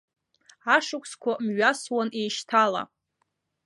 [0.75, 2.81] Ашықәсқәа мҩасуан еишьҭала.